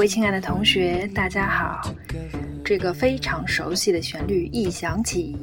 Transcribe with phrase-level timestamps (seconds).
[0.00, 1.94] 各位亲爱的同学，大家好！
[2.64, 5.36] 这个非常熟悉的旋律一响起，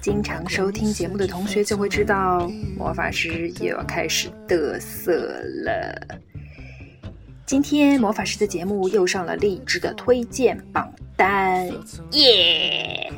[0.00, 5.12] 经常收听节目的同学就会知道，魔法师又要开始嘚瑟
[5.64, 6.18] 了。
[7.46, 11.70] 今天魔法师的节目又上了励志的推荐榜单，
[12.10, 13.08] 耶！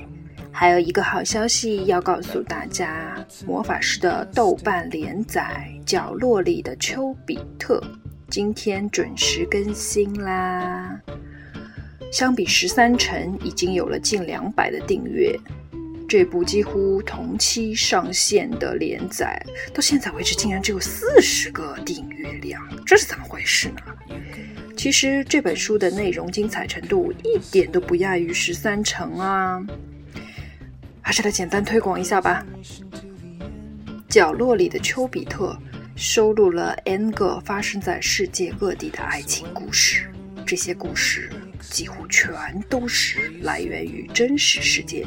[0.52, 7.82] 还有一个好消息要告诉大家，魔法师的豆瓣连载《角落里的丘比特》。
[8.34, 11.00] 今天准时更新啦！
[12.10, 15.38] 相比十三城，已经有了近两百的订阅。
[16.08, 19.40] 这部几乎同期上线的连载，
[19.72, 24.16] 到现在为止竟然只有四十个订阅量，这是怎么回事呢？
[24.76, 29.64] 其实这本书的内容精彩程度一点都不亚于十三城啊！
[31.00, 32.44] 还是来简单推广一下吧。
[34.08, 35.56] 角落里的丘比特。
[35.96, 40.10] 收录了 N 个发生在世界各地的爱情故事，
[40.44, 42.28] 这些故事几乎全
[42.68, 45.06] 都是来源于真实事件。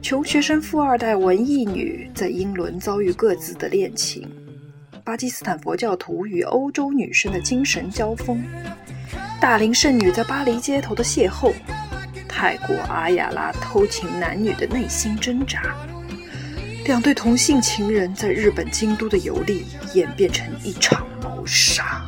[0.00, 4.28] 穷学生富二代文艺女在英伦遭遇各自的恋情，
[5.02, 8.40] 巴基斯坦佛教徒与欧洲女生的精神交锋，
[9.40, 11.52] 大龄剩女在巴黎街头的邂逅，
[12.28, 15.74] 泰国阿雅拉偷情男女的内心挣扎。
[16.84, 22.04] 两对同性情人在日本京都的游历演变成一场谋杀，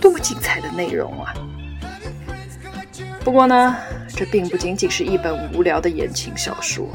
[0.00, 1.34] 多么精彩的内容啊！
[3.22, 3.76] 不过呢，
[4.08, 6.88] 这并不仅仅是一本无聊的言情小说。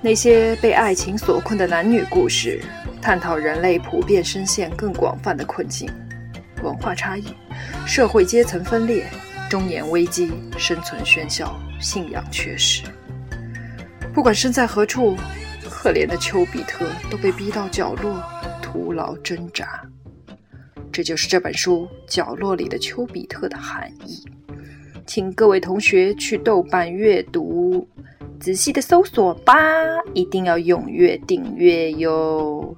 [0.00, 2.62] 那些被爱情所困的男女故事，
[3.00, 5.90] 探讨人类普遍深陷更广泛的困境：
[6.62, 7.24] 文化差异、
[7.84, 9.06] 社会阶层分裂、
[9.50, 12.84] 中年危机、生存喧嚣、信仰缺失。
[14.14, 15.16] 不管身在何处，
[15.70, 18.22] 可怜的丘比特都被逼到角落，
[18.60, 19.82] 徒劳挣扎。
[20.92, 24.22] 这就是这本书《角落里的丘比特》的含义。
[25.06, 27.88] 请各位同学去豆瓣阅读，
[28.38, 29.56] 仔细的搜索吧，
[30.12, 32.76] 一定要踊跃订阅哟。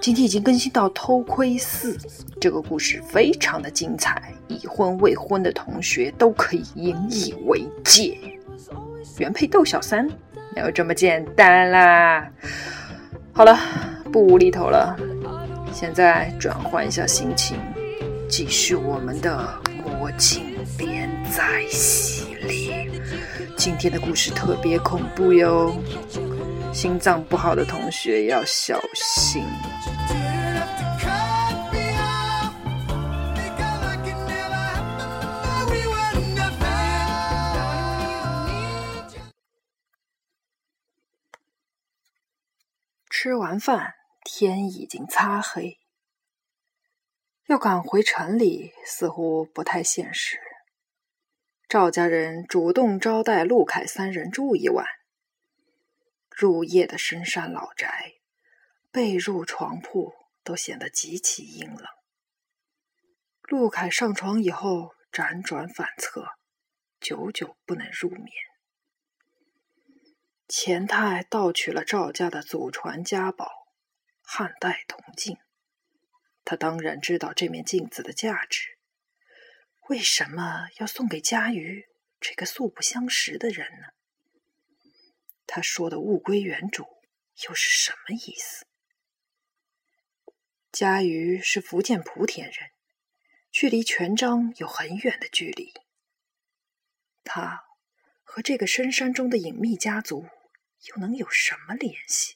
[0.00, 1.98] 今天已经更新到偷窥四，
[2.40, 8.16] 这个故事非常的精彩，已婚未婚的同学都可以引以为戒。
[9.18, 10.04] 原配斗小三，
[10.56, 12.28] 没有这么简单啦！
[13.32, 13.56] 好了，
[14.12, 14.96] 不无厘头了，
[15.72, 17.56] 现在转换一下心情，
[18.28, 19.48] 继续我们的
[19.84, 22.90] 魔镜连载系列。
[23.56, 25.72] 今天的故事特别恐怖哟，
[26.72, 29.44] 心脏不好的同学要小心。
[43.24, 45.78] 吃完饭，天已经擦黑，
[47.46, 50.38] 要赶回城里似乎不太现实。
[51.66, 54.84] 赵家人主动招待陆凯三人住一晚。
[56.28, 58.12] 入夜的深山老宅，
[58.90, 61.86] 被褥、床铺都显得极其阴冷。
[63.44, 66.26] 陆凯上床以后辗转反侧，
[67.00, 68.28] 久久不能入眠。
[70.46, 73.66] 钱太盗取了赵家的祖传家宝——
[74.20, 75.38] 汉代铜镜，
[76.44, 78.78] 他当然知道这面镜子的价值。
[79.88, 81.86] 为什么要送给佳瑜
[82.20, 83.88] 这个素不相识的人呢？
[85.46, 86.84] 他说的“物归原主”
[87.48, 88.66] 又是什么意思？
[90.70, 92.70] 佳瑜是福建莆田人，
[93.50, 95.72] 距离全章有很远的距离。
[97.24, 97.64] 他。
[98.34, 100.26] 和这个深山中的隐秘家族
[100.88, 102.34] 又能有什么联系？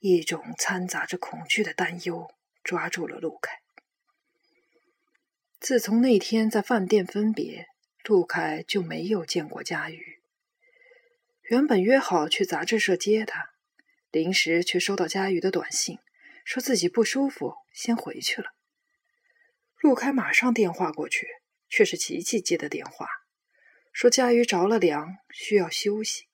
[0.00, 2.34] 一种掺杂着恐惧的担忧
[2.64, 3.60] 抓住了陆凯。
[5.60, 7.68] 自从那天在饭店分别，
[8.02, 10.20] 陆凯就没有见过佳瑜。
[11.42, 13.50] 原本约好去杂志社接他，
[14.10, 16.00] 临时却收到佳瑜的短信，
[16.44, 18.50] 说自己不舒服，先回去了。
[19.80, 21.28] 陆凯马上电话过去，
[21.68, 23.06] 却是琪琪接的电话。
[23.92, 26.24] 说佳瑜着了凉，需要休息。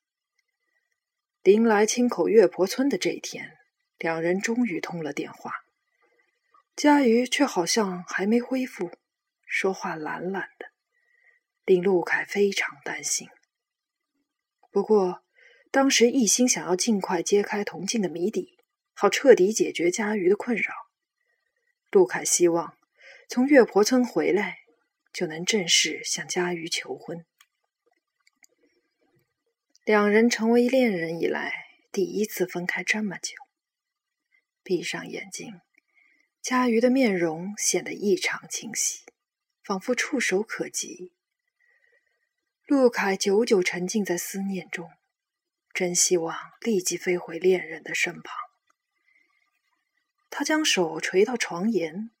[1.43, 3.57] 临来青口月婆村的这一天，
[3.97, 5.51] 两人终于通了电话。
[6.75, 8.91] 佳瑜却好像还没恢复，
[9.45, 10.67] 说话懒懒的，
[11.65, 13.27] 令陆凯非常担心。
[14.71, 15.23] 不过，
[15.71, 18.57] 当时一心想要尽快揭开铜镜的谜底，
[18.93, 20.73] 好彻底解决佳瑜的困扰。
[21.91, 22.77] 陆凯希望
[23.27, 24.59] 从月婆村回来，
[25.11, 27.25] 就能正式向佳瑜求婚。
[29.89, 31.51] 两人成为恋人以来，
[31.91, 33.33] 第一次分开这么久。
[34.61, 35.61] 闭上眼睛，
[36.43, 39.03] 佳瑜的面容显得异常清晰，
[39.63, 41.11] 仿佛触手可及。
[42.67, 44.91] 陆凯久久沉浸在思念中，
[45.73, 48.37] 真希望立即飞回恋人的身旁。
[50.29, 52.11] 他将手垂到床沿，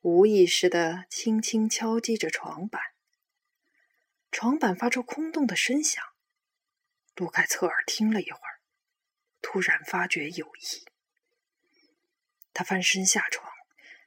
[0.00, 2.80] 无意识的轻轻敲击着床板。
[4.30, 6.02] 床板发出空洞的声响。
[7.18, 8.60] 卢凯侧耳听了一会儿，
[9.42, 10.86] 突然发觉有异。
[12.52, 13.52] 他翻身下床。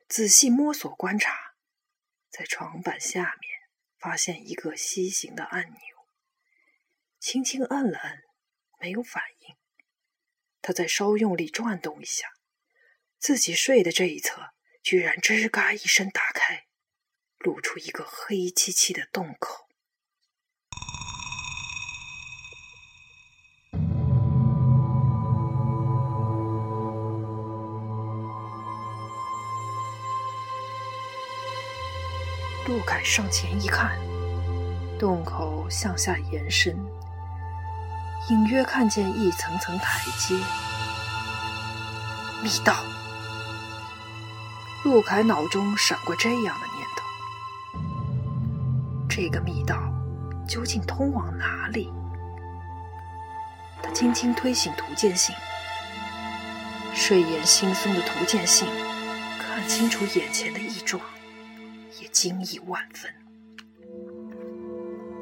[0.08, 1.56] 仔细摸索观察，
[2.30, 5.80] 在床板下面发现一个西形的按钮，
[7.18, 8.24] 轻轻按了按，
[8.78, 9.56] 没有反应。
[10.62, 12.28] 他再稍用力转动一下，
[13.20, 14.54] 自己睡的这一侧
[14.84, 16.68] 居然吱嘎一声打开，
[17.38, 19.70] 露出一个黑漆漆的洞口。
[32.82, 33.92] 陆凯上前一看，
[34.98, 36.76] 洞口向下延伸，
[38.32, 40.34] 隐约看见一层层台阶。
[42.42, 42.74] 密道。
[44.84, 47.80] 陆凯脑中闪过这样的念头：
[49.08, 49.78] 这个密道
[50.48, 51.94] 究竟通往哪里？
[53.84, 55.36] 他轻轻推醒涂建信，
[56.96, 58.68] 睡眼惺忪的涂建信
[59.40, 61.00] 看清楚眼前的异状。
[62.00, 63.12] 也惊异万分。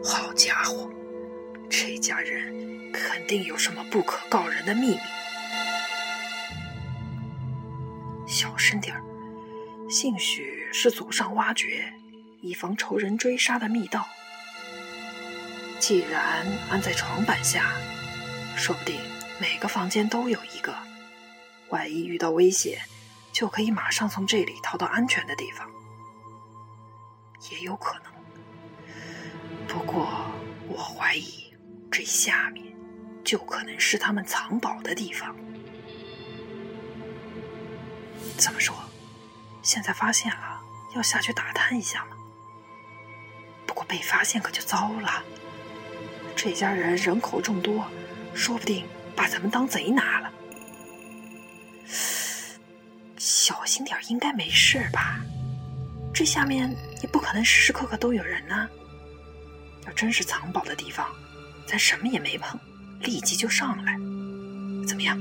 [0.04, 0.90] 好家伙，
[1.70, 5.00] 这家人肯定有什么不可告人的秘密。
[8.28, 9.04] 小声点儿，
[9.90, 11.92] 兴许是祖上挖掘，
[12.42, 14.08] 以防仇人追杀的密道。
[15.80, 17.72] 既然安在床板下，
[18.56, 19.00] 说不定
[19.40, 20.76] 每个房间都有一个。
[21.70, 22.80] 万一遇到危险，
[23.32, 25.70] 就可以马上从这里逃到安全的地方。
[27.52, 28.12] 也有可能，
[29.68, 30.32] 不过
[30.68, 31.54] 我怀疑
[31.90, 32.66] 这下面
[33.24, 35.36] 就可能是他们藏宝的地方。
[38.38, 38.76] 怎么说？
[39.62, 40.62] 现在发现了，
[40.96, 42.18] 要下去打探一下吗？
[43.66, 45.24] 不过被发现可就糟了。
[46.36, 47.86] 这家人人口众多，
[48.34, 50.32] 说不定把咱们当贼拿了。
[53.18, 55.20] 小心点，应该没事吧？
[56.14, 58.70] 这下面也不可能时时刻刻都有人呢。
[59.88, 61.08] 要真是藏宝的地方，
[61.66, 62.60] 咱什么也没碰，
[63.02, 63.94] 立即就上来，
[64.88, 65.18] 怎么样？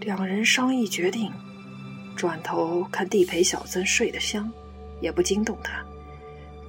[0.00, 1.30] 两人商议决定，
[2.16, 4.50] 转头看地陪小曾睡得香，
[5.00, 5.84] 也不惊动他，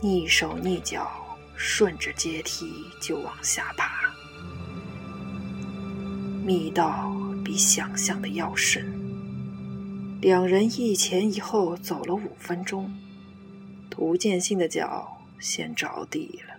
[0.02, 1.10] 蹑手蹑脚
[1.56, 4.14] 顺着阶梯就往下爬。
[6.44, 7.16] 密道
[7.46, 9.01] 比想象的要深。
[10.22, 12.94] 两人一前一后走了五分钟，
[13.90, 16.54] 涂建信的脚先着地了。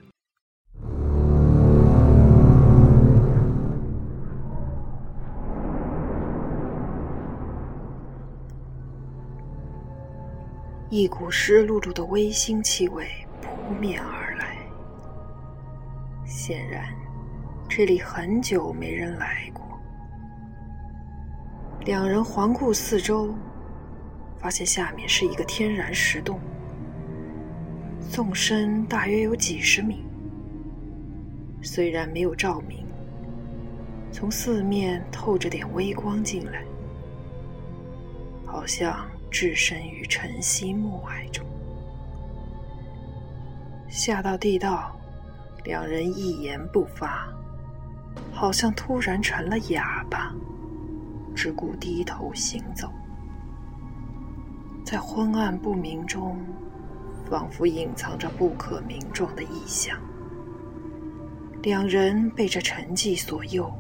[10.90, 13.06] 一股湿漉漉的微腥气味
[13.40, 14.56] 扑面而来，
[16.26, 16.92] 显然
[17.68, 19.62] 这里很久没人来过。
[21.84, 23.32] 两人环顾四周。
[24.42, 26.40] 发现下面是一个天然石洞，
[28.10, 30.04] 纵深大约有几十米。
[31.62, 32.84] 虽然没有照明，
[34.10, 36.64] 从四面透着点微光进来，
[38.44, 41.46] 好像置身于晨曦暮霭中。
[43.88, 44.98] 下到地道，
[45.62, 47.28] 两人一言不发，
[48.32, 50.34] 好像突然成了哑巴，
[51.32, 52.90] 只顾低头行走。
[54.92, 56.38] 在昏暗不明中，
[57.24, 59.98] 仿佛隐藏着不可名状的异象。
[61.62, 63.72] 两人被这沉寂所诱，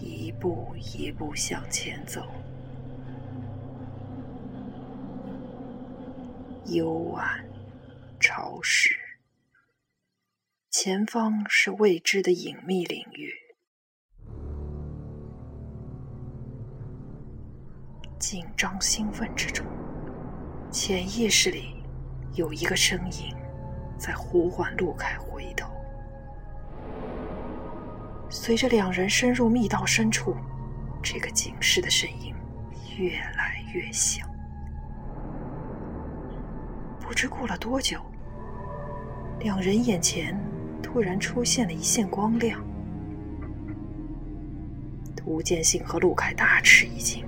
[0.00, 2.22] 一步一步向前走。
[6.66, 7.44] 幽暗、
[8.20, 8.90] 潮湿，
[10.70, 13.32] 前方是未知的隐秘领域。
[18.20, 19.66] 紧张兴奋之中。
[20.78, 21.82] 潜意识里
[22.34, 23.34] 有一个声音
[23.96, 25.72] 在呼唤陆凯回头。
[28.28, 30.36] 随着两人深入密道深处，
[31.02, 32.34] 这个警示的声音
[32.98, 34.28] 越来越响。
[37.00, 37.98] 不知过了多久，
[39.40, 40.38] 两人眼前
[40.82, 42.62] 突然出现了一线光亮。
[45.24, 47.24] 吴建信和陆凯大吃一惊，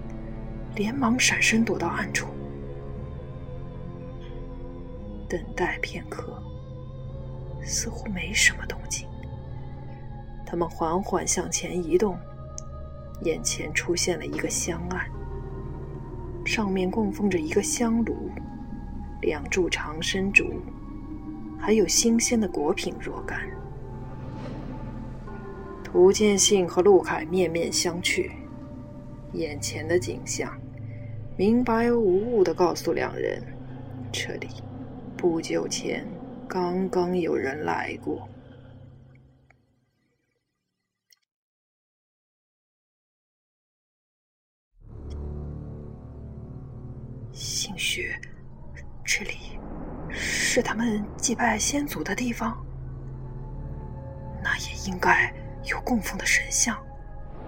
[0.74, 2.28] 连忙闪身躲到暗处，
[5.28, 6.42] 等待片刻，
[7.62, 9.06] 似乎没什么动静。
[10.46, 12.18] 他们缓缓向前移动，
[13.22, 15.06] 眼前出现了一个香案，
[16.46, 18.30] 上面供奉着一个香炉、
[19.20, 20.62] 两柱长生竹，
[21.58, 23.40] 还有新鲜的果品若干。
[25.84, 28.30] 涂建信和陆凯面面相觑，
[29.32, 30.50] 眼前的景象。
[31.36, 33.42] 明白无误的告诉两人，
[34.10, 34.48] 这里
[35.18, 36.06] 不久前
[36.48, 38.28] 刚刚有人来过。
[47.32, 48.14] 兴许
[49.04, 49.58] 这里
[50.08, 52.64] 是他们祭拜先祖的地方，
[54.40, 55.34] 那也应该
[55.64, 56.80] 有供奉的神像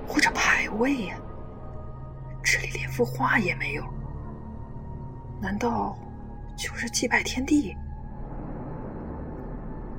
[0.08, 1.16] 或者牌位呀。
[2.42, 3.84] 这里连幅画也没有，
[5.40, 5.96] 难道
[6.60, 7.74] 就是祭拜天地？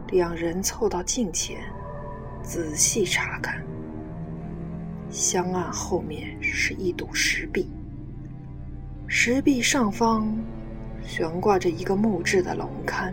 [0.09, 1.59] 两人凑到镜前，
[2.43, 3.59] 仔细查看。
[5.09, 7.67] 香案后面是一堵石壁，
[9.07, 10.31] 石壁上方
[11.01, 13.11] 悬挂着一个木质的龙龛。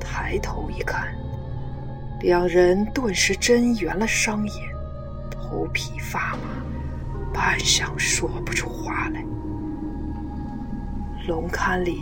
[0.00, 1.06] 抬头一看。
[2.20, 4.54] 两人顿时睁圆了双眼，
[5.30, 6.40] 头皮发麻，
[7.32, 9.24] 半晌说不出话来。
[11.26, 12.00] 龙龛里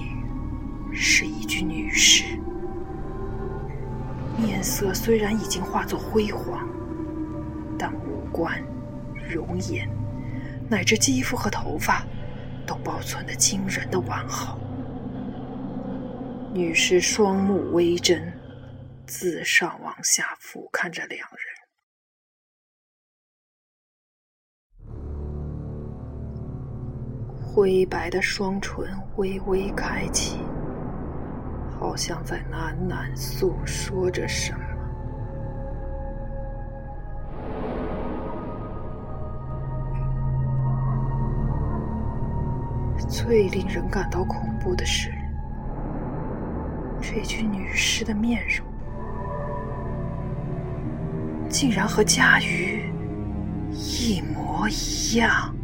[0.92, 2.25] 是一具女尸，
[4.37, 6.68] 面色虽然已经化作灰黄，
[7.78, 8.62] 但五官、
[9.28, 9.88] 容颜
[10.68, 12.04] 乃至肌肤和头发
[12.66, 14.59] 都保存得惊人的完好。
[16.52, 18.21] 女尸双目微睁。
[19.09, 21.46] 自上往下俯瞰着两人，
[27.57, 28.87] 灰白的双唇
[29.17, 30.37] 微微开启，
[31.81, 34.59] 好像在喃喃诉说着什么。
[43.09, 45.11] 最令人感到恐怖的是，
[47.01, 48.67] 这具女尸的面容。
[51.49, 52.93] 竟然和佳瑜
[53.71, 55.56] 一模一样。